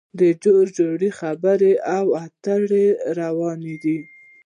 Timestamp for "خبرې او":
1.19-2.05